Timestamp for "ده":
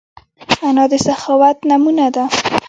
2.15-2.25